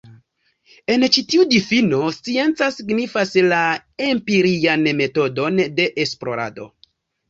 [0.93, 3.63] En ĉi tiu difino, scienca signifas la
[4.11, 6.73] empirian metodon de esplorado.